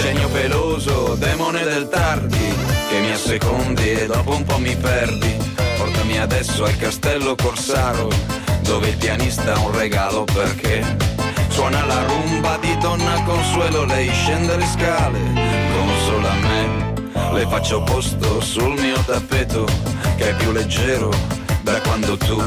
[0.00, 2.54] Genio peloso, demone del tardi,
[2.88, 5.36] che mi assecondi e dopo un po' mi perdi.
[5.76, 8.08] Portami adesso al castello Corsaro,
[8.62, 10.96] dove il pianista ha un regalo perché
[11.48, 15.18] suona la rumba di donna Consuelo, lei scende le scale,
[15.72, 16.94] consola me.
[17.32, 19.66] Le faccio posto sul mio tappeto,
[20.16, 21.10] che è più leggero
[21.62, 22.40] da quando tu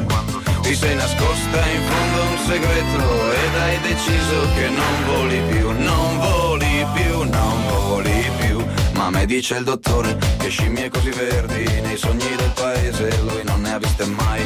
[0.70, 6.20] ti sei nascosta in fondo un segreto ed hai deciso che non voli più, non
[6.20, 8.64] voli più, non voli più.
[8.94, 13.62] Ma me dice il dottore che scimmie così verdi nei sogni del paese lui non
[13.62, 14.44] ne ha viste mai.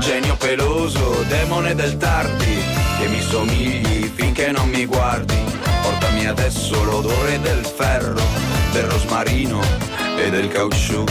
[0.00, 2.58] Genio peloso, demone del tardi,
[3.00, 5.38] che mi somigli finché non mi guardi.
[5.80, 8.20] Portami adesso l'odore del ferro,
[8.72, 9.62] del rosmarino
[10.18, 11.04] e del caucciù.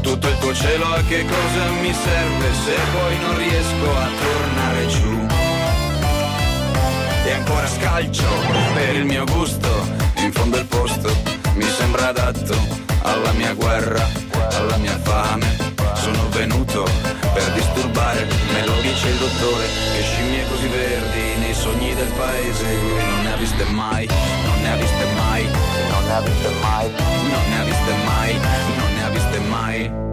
[0.00, 4.86] Tutto il tuo cielo a che cosa mi serve se poi non riesco a tornare
[4.86, 5.26] giù?
[7.24, 8.24] E ancora scalcio
[8.74, 9.68] per il mio gusto,
[10.16, 11.14] in fondo il posto
[11.54, 12.56] mi sembra adatto
[13.02, 14.08] alla mia guerra,
[14.56, 15.46] alla mia fame.
[15.94, 16.84] Sono venuto
[17.34, 22.64] per disturbare, me lo dice il dottore, che scimmie così verdi nei sogni del paese
[22.80, 25.44] lui non ne ha viste mai, non ne ha viste mai,
[25.90, 26.90] non ne ha viste mai,
[27.30, 30.07] non ne ha viste mai, viste mai.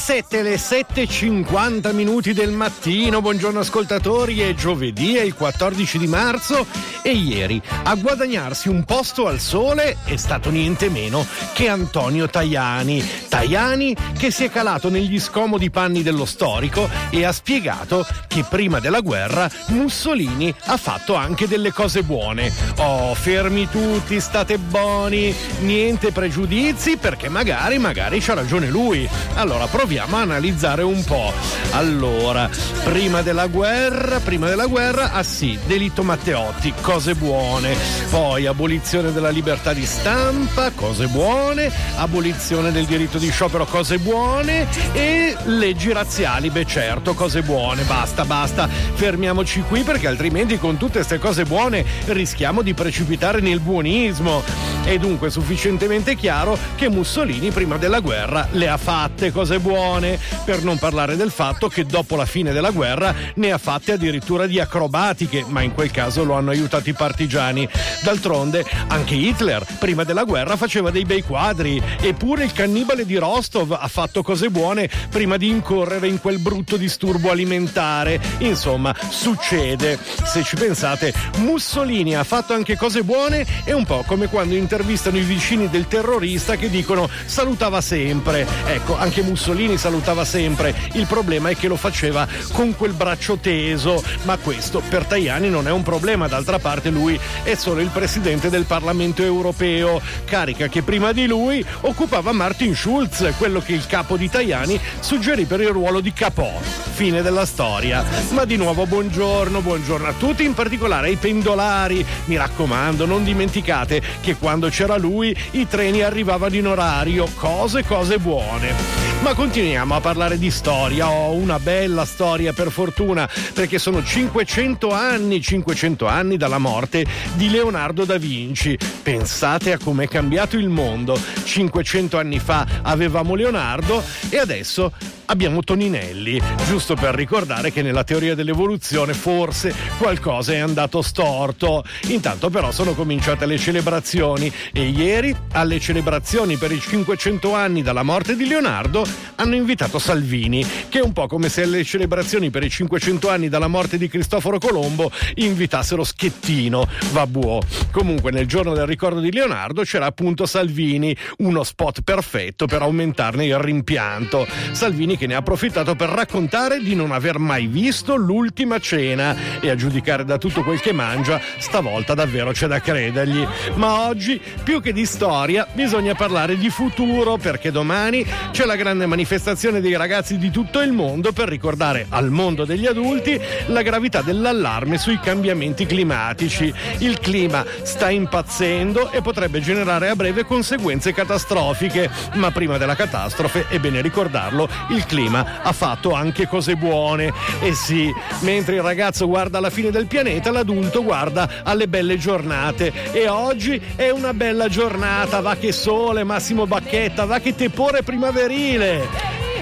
[0.00, 6.06] Le 7, le 7.50 minuti del mattino, buongiorno ascoltatori, è giovedì, è il 14 di
[6.06, 6.66] marzo
[7.02, 13.02] e ieri a guadagnarsi un posto al sole è stato niente meno che Antonio Tajani.
[13.28, 18.80] Tajani che si è calato negli scomodi panni dello storico e ha spiegato che prima
[18.80, 22.52] della guerra Mussolini ha fatto anche delle cose buone.
[22.76, 29.08] Oh, fermi tutti, state buoni, niente pregiudizi perché magari, magari c'ha ragione lui.
[29.34, 31.32] Allora proviamo a analizzare un po'.
[31.72, 32.48] Allora,
[32.84, 37.76] prima della guerra, prima della guerra, ah sì, delitto Matteotti, cose buone.
[38.10, 41.70] Poi abolizione della libertà di stampa, cose buone.
[41.94, 44.66] Abolizione del diritto di sciopero, cose buone.
[44.92, 47.84] E leggi razziali, beh certo, cose buone.
[47.84, 48.66] Basta, basta.
[48.66, 54.42] Fermiamoci qui perché altrimenti con tutte queste cose buone rischiamo di precipitare nel buonismo.
[54.82, 60.64] È dunque sufficientemente chiaro che Mussolini prima della guerra le ha fatte cose buone, per
[60.64, 64.58] non parlare del fatto che dopo la fine della guerra ne ha fatte addirittura di
[64.58, 67.68] acrobatiche, ma in quel caso lo hanno aiutato i partigiani.
[68.02, 73.76] D'altronde anche Hitler prima della guerra faceva dei bei quadri, eppure il cannibale di Rostov
[73.78, 78.20] ha fatto cose buone prima di incorrere in quel brutto disturbo alimentare.
[78.38, 79.98] Insomma, succede.
[80.24, 85.18] Se ci pensate, Mussolini ha fatto anche cose buone, è un po' come quando intervistano
[85.18, 88.46] i vicini del terrorista che dicono salutava sempre.
[88.66, 90.74] Ecco, anche Mussolini salutava sempre.
[90.92, 95.68] Il problema è che lo faceva con quel braccio teso, ma questo per Tajani non
[95.68, 100.82] è un problema, d'altra parte lui è solo il presidente del Parlamento europeo, carica che
[100.82, 105.70] prima di lui occupava Martin Schulz, quello che il capo di Tajani suggerì per il
[105.70, 106.50] ruolo di capò.
[106.92, 108.04] Fine della storia.
[108.30, 112.06] Ma di nuovo buongiorno, buongiorno a tutti, in particolare ai pendolari.
[112.26, 118.18] Mi raccomando, non dimenticate che quando c'era lui i treni arrivavano in orario, cose, cose
[118.18, 119.09] buone.
[119.22, 121.10] Ma continuiamo a parlare di storia.
[121.10, 127.50] Ho una bella storia per fortuna, perché sono 500 anni, 500 anni dalla morte di
[127.50, 128.78] Leonardo da Vinci.
[129.02, 131.20] Pensate a com'è cambiato il mondo.
[131.44, 134.90] 500 anni fa avevamo Leonardo e adesso
[135.30, 141.84] abbiamo Toninelli, giusto per ricordare che nella teoria dell'evoluzione forse qualcosa è andato storto.
[142.08, 148.02] Intanto però sono cominciate le celebrazioni e ieri alle celebrazioni per i 500 anni dalla
[148.02, 149.06] morte di Leonardo
[149.36, 153.48] hanno invitato Salvini, che è un po' come se alle celebrazioni per i 500 anni
[153.48, 157.60] dalla morte di Cristoforo Colombo invitassero Schettino, vabuò.
[157.92, 163.46] Comunque nel giorno del ricordo di Leonardo c'era appunto Salvini, uno spot perfetto per aumentarne
[163.46, 164.46] il rimpianto.
[164.72, 169.68] Salvini che ne ha approfittato per raccontare di non aver mai visto l'ultima cena e
[169.68, 173.46] a giudicare da tutto quel che mangia, stavolta davvero c'è da credergli.
[173.74, 179.04] Ma oggi, più che di storia, bisogna parlare di futuro perché domani c'è la grande
[179.04, 184.22] manifestazione dei ragazzi di tutto il mondo per ricordare al mondo degli adulti la gravità
[184.22, 186.72] dell'allarme sui cambiamenti climatici.
[187.00, 193.66] Il clima sta impazzendo e potrebbe generare a breve conseguenze catastrofiche, ma prima della catastrofe,
[193.68, 197.32] è bene ricordarlo, il clima ha fatto anche cose buone.
[197.60, 198.10] E sì,
[198.40, 202.92] mentre il ragazzo guarda alla fine del pianeta, l'adulto guarda alle belle giornate.
[203.10, 209.08] E oggi è una bella giornata, va che sole, Massimo Bacchetta, va che tepore primaverile.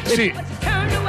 [0.03, 0.33] Sì,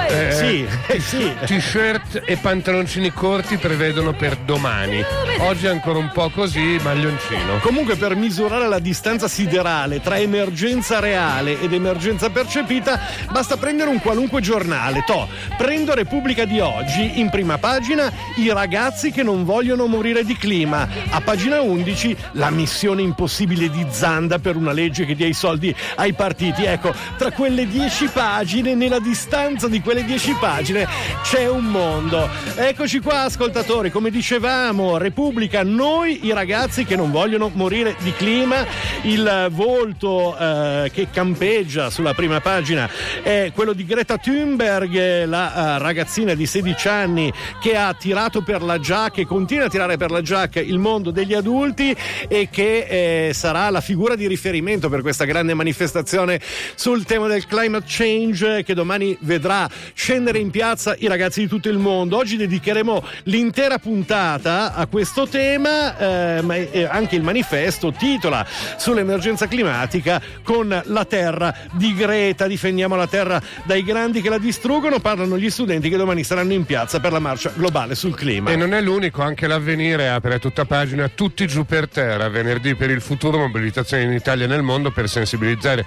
[0.10, 1.32] Eh, Sì, eh, sì.
[1.46, 5.04] t-shirt e pantaloncini corti prevedono per domani.
[5.40, 7.60] Oggi è ancora un po' così, maglioncino.
[7.62, 13.00] Comunque per misurare la distanza siderale tra emergenza reale ed emergenza percepita
[13.32, 15.04] basta prendere un qualunque giornale.
[15.06, 15.28] To,
[15.58, 20.88] prendo Repubblica di oggi, in prima pagina i ragazzi che non vogliono morire di clima.
[21.12, 25.74] A pagina 11 la missione impossibile di Zanda per una legge che dia i soldi
[25.96, 26.64] ai partiti.
[26.64, 30.88] Ecco, tra quelle 10 pagine, nella distanza di quelle 10 pagine
[31.24, 32.30] c'è un mondo.
[32.56, 38.66] Eccoci qua ascoltatori, come dicevamo, Repubblica, noi i ragazzi che non vogliono morire di clima,
[39.04, 42.90] il volto eh, che campeggia sulla prima pagina
[43.22, 48.62] è quello di Greta Thunberg, la eh, ragazzina di 16 anni che ha tirato per
[48.62, 51.95] la giacca e continua a tirare per la giacca il mondo degli adulti
[52.28, 56.40] e che eh, sarà la figura di riferimento per questa grande manifestazione
[56.75, 61.70] sul tema del climate change che domani vedrà scendere in piazza i ragazzi di tutto
[61.70, 62.18] il mondo.
[62.18, 68.46] Oggi dedicheremo l'intera puntata a questo tema, eh, ma eh, anche il manifesto titola
[68.78, 72.48] sull'emergenza climatica con la terra di Greta.
[72.48, 75.00] Difendiamo la terra dai grandi che la distruggono.
[75.00, 78.52] Parlano gli studenti che domani saranno in piazza per la marcia globale sul clima.
[78.52, 82.90] E non è l'unico, anche l'avvenire apre tutta pagina tutti giù per terra, venerdì per
[82.90, 85.86] il futuro, mobilitazione in Italia e nel mondo per sensibilizzare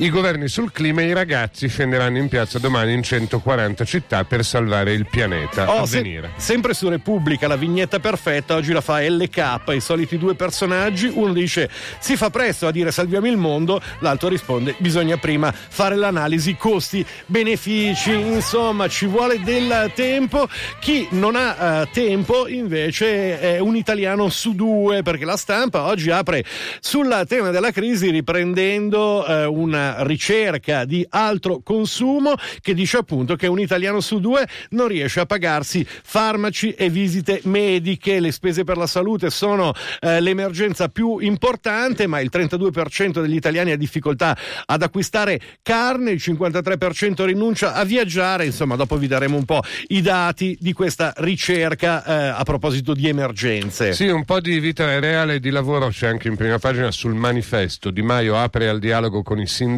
[0.00, 4.44] i governi sul clima e i ragazzi scenderanno in piazza domani in 140 città per
[4.44, 5.72] salvare il pianeta.
[5.72, 10.34] Oh, se- sempre su Repubblica, la vignetta perfetta, oggi la fa LK, i soliti due
[10.36, 11.68] personaggi, uno dice
[11.98, 18.12] si fa presto a dire salviamo il mondo, l'altro risponde bisogna prima fare l'analisi costi-benefici,
[18.12, 20.48] insomma ci vuole del tempo,
[20.78, 26.10] chi non ha eh, tempo invece è un italiano su due, perché la stampa oggi
[26.10, 26.44] apre
[26.78, 33.46] sul tema della crisi riprendendo eh, una ricerca di altro consumo che dice appunto che
[33.46, 38.20] un italiano su due non riesce a pagarsi farmaci e visite mediche.
[38.20, 43.72] Le spese per la salute sono eh, l'emergenza più importante, ma il 32% degli italiani
[43.72, 48.44] ha difficoltà ad acquistare carne, il 53% rinuncia a viaggiare.
[48.44, 53.08] Insomma, dopo vi daremo un po' i dati di questa ricerca eh, a proposito di
[53.08, 53.92] emergenze.
[53.92, 57.14] Sì, un po' di vita reale e di lavoro c'è anche in prima pagina sul
[57.14, 57.90] manifesto.
[57.90, 59.77] Di Maio apre al dialogo con i sindacati,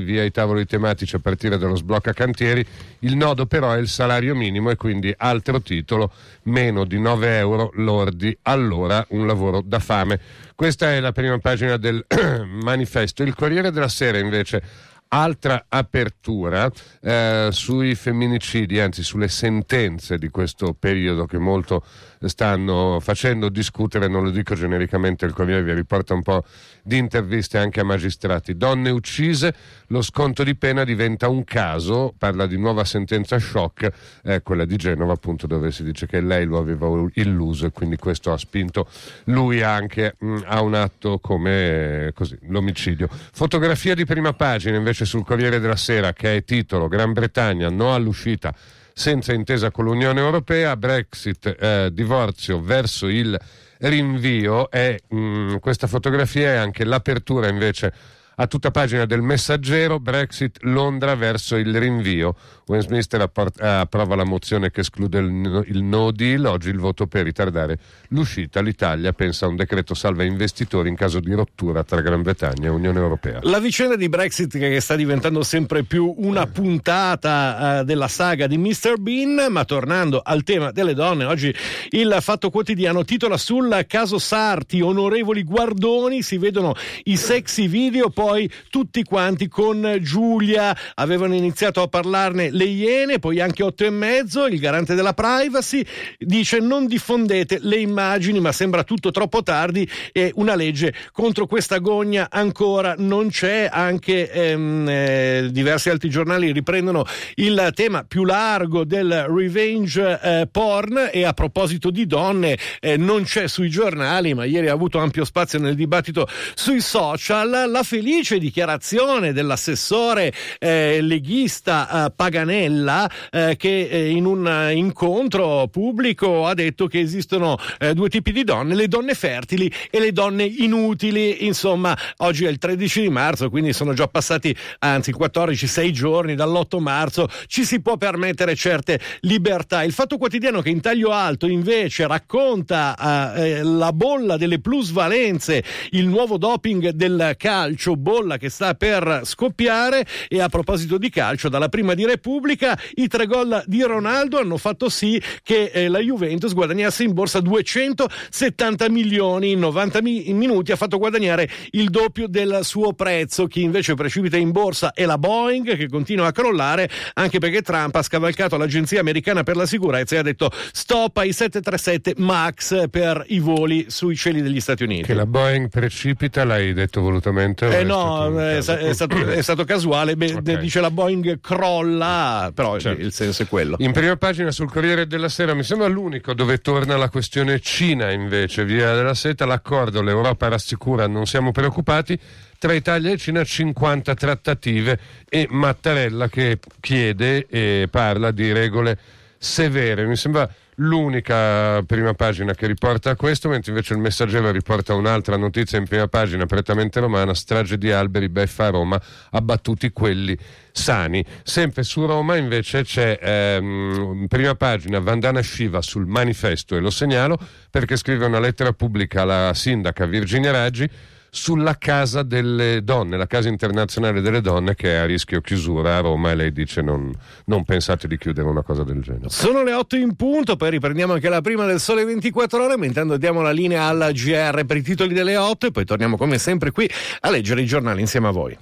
[0.00, 2.66] via i tavoli tematici a partire dallo sblocca cantieri.
[3.00, 6.12] Il nodo però è il salario minimo e quindi altro titolo,
[6.44, 10.20] meno di 9 euro lordi all'ora, un lavoro da fame.
[10.54, 12.04] Questa è la prima pagina del
[12.62, 13.22] manifesto.
[13.22, 14.62] Il Corriere della Sera invece
[15.08, 16.70] Altra apertura
[17.00, 21.84] eh, sui femminicidi, anzi sulle sentenze di questo periodo che molto
[22.20, 26.44] stanno facendo discutere, non lo dico genericamente, il Corriere vi riporta un po'
[26.82, 28.56] di interviste anche a magistrati.
[28.56, 29.54] Donne uccise,
[29.88, 33.90] lo sconto di pena diventa un caso, parla di nuova sentenza shock,
[34.24, 37.96] eh, quella di Genova appunto dove si dice che lei lo aveva illuso e quindi
[37.96, 38.88] questo ha spinto
[39.24, 43.08] lui anche mh, a un atto come eh, così, l'omicidio.
[43.10, 47.94] Fotografia di prima pagina invece sul Corriere della Sera che è titolo Gran Bretagna no
[47.94, 48.54] all'uscita
[48.98, 53.38] senza intesa con l'Unione Europea, Brexit, eh, divorzio verso il
[53.80, 57.92] rinvio e mh, questa fotografia è anche l'apertura invece
[58.38, 62.34] A tutta pagina del messaggero, Brexit, Londra verso il rinvio.
[62.66, 66.44] Westminster apport- approva la mozione che esclude il no, il no deal.
[66.44, 67.78] Oggi il voto per ritardare
[68.08, 68.60] l'uscita.
[68.60, 72.68] L'Italia pensa a un decreto salva investitori in caso di rottura tra Gran Bretagna e
[72.68, 73.38] Unione Europea.
[73.40, 78.58] La vicenda di Brexit che sta diventando sempre più una puntata eh, della saga di
[78.58, 78.98] Mr.
[78.98, 81.54] Bean, ma tornando al tema delle donne, oggi
[81.88, 86.74] il Fatto Quotidiano titola sul caso Sarti, onorevoli guardoni, si vedono
[87.04, 88.24] i sexy video, poi
[88.70, 90.76] tutti quanti con Giulia.
[90.94, 95.84] Avevano iniziato a parlarne le Iene, poi anche otto e mezzo, il garante della privacy.
[96.18, 101.78] Dice non diffondete le immagini, ma sembra tutto troppo tardi e una legge contro questa
[101.78, 107.04] gogna ancora non c'è, anche ehm, eh, diversi altri giornali riprendono
[107.36, 111.10] il tema più largo del revenge eh, porn.
[111.12, 115.24] E a proposito di donne eh, non c'è sui giornali, ma ieri ha avuto ampio
[115.24, 117.70] spazio nel dibattito sui social.
[117.70, 126.46] La felice dichiarazione dell'assessore eh, leghista eh, Paganella eh, che eh, in un incontro pubblico
[126.46, 130.44] ha detto che esistono eh, due tipi di donne, le donne fertili e le donne
[130.44, 131.44] inutili.
[131.46, 136.34] Insomma, oggi è il 13 di marzo, quindi sono già passati, anzi 14, 6 giorni
[136.34, 139.82] dall'8 marzo, ci si può permettere certe libertà.
[139.82, 146.38] Il Fatto Quotidiano che in taglio alto invece racconta la bolla delle plusvalenze, il nuovo
[146.38, 151.94] doping del calcio, bolla che sta per scoppiare e a proposito di calcio, dalla prima
[151.94, 157.02] di Repubblica i tre gol di Ronaldo hanno fatto sì che eh, la Juventus guadagnasse
[157.02, 162.92] in borsa 270 milioni in 90 mi- minuti, ha fatto guadagnare il doppio del suo
[162.92, 163.48] prezzo.
[163.48, 167.96] Chi invece precipita in borsa è la Boeing che continua a crollare anche perché Trump
[167.96, 173.24] ha scavalcato l'agenzia americana per la sicurezza e ha detto stop ai 737 MAX per
[173.30, 175.02] i voli sui cieli degli Stati Uniti.
[175.02, 177.66] Che la Boeing precipita, l'hai detto volutamente?
[177.66, 178.60] Eh è no, stato un è, caso?
[178.62, 180.58] sta- è stato, è stato casuale, Beh, Ok.
[180.58, 183.00] dice la Boeing crolla, però Certo.
[183.02, 183.76] il senso è quello.
[183.80, 188.10] In prima pagina sul Corriere della Sera mi sembra l'unico dove torna la questione Cina
[188.12, 192.18] invece, via della seta, l'accordo, l'Europa rassicura, non siamo preoccupati,
[192.58, 194.98] tra Italia e Cina 50 trattative
[195.28, 198.98] e Mattarella che chiede e parla di regole
[199.38, 200.06] severe.
[200.06, 205.78] Mi sembra l'unica prima pagina che riporta questo, mentre invece il messaggero riporta un'altra notizia
[205.78, 210.36] in prima pagina prettamente romana, strage di alberi, beffa a Roma, abbattuti quelli
[210.72, 211.24] sani.
[211.42, 217.38] Sempre su Roma invece c'è ehm, prima pagina Vandana Shiva sul manifesto e lo segnalo
[217.70, 220.88] perché scrive una lettera pubblica alla sindaca Virginia Raggi
[221.36, 226.00] sulla casa delle donne, la casa internazionale delle donne che è a rischio chiusura a
[226.00, 227.12] Roma e lei dice non,
[227.44, 229.28] non pensate di chiudere una cosa del genere.
[229.28, 233.18] Sono le 8 in punto, poi riprendiamo anche la prima del sole 24 ore, intanto
[233.18, 236.70] diamo la linea alla GR per i titoli delle 8 e poi torniamo come sempre
[236.70, 236.90] qui
[237.20, 238.54] a leggere i giornali insieme a voi.